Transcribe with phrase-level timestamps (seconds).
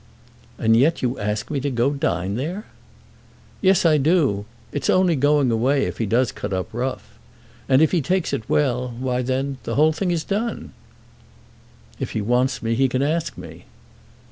[0.57, 2.65] "And yet you ask me to go and dine there!"
[3.61, 4.45] "Yes, I do.
[4.71, 7.19] It's only going away if he does cut up rough.
[7.69, 10.73] And if he takes it well, why then, the whole thing is done."
[11.99, 13.65] "If he wants me, he can ask me."